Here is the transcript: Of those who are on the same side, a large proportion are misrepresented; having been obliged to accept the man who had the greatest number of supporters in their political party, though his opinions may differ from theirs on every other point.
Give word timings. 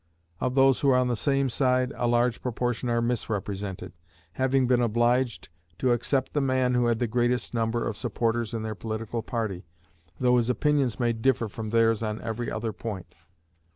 Of 0.39 0.55
those 0.55 0.79
who 0.79 0.89
are 0.89 0.97
on 0.97 1.09
the 1.09 1.15
same 1.15 1.47
side, 1.47 1.93
a 1.95 2.07
large 2.07 2.41
proportion 2.41 2.89
are 2.89 3.03
misrepresented; 3.03 3.93
having 4.31 4.65
been 4.65 4.81
obliged 4.81 5.49
to 5.77 5.91
accept 5.91 6.33
the 6.33 6.41
man 6.41 6.73
who 6.73 6.87
had 6.87 6.97
the 6.97 7.05
greatest 7.05 7.53
number 7.53 7.87
of 7.87 7.95
supporters 7.95 8.55
in 8.55 8.63
their 8.63 8.73
political 8.73 9.21
party, 9.21 9.63
though 10.19 10.37
his 10.37 10.49
opinions 10.49 10.99
may 10.99 11.13
differ 11.13 11.47
from 11.47 11.69
theirs 11.69 12.01
on 12.01 12.19
every 12.23 12.49
other 12.49 12.73
point. 12.73 13.13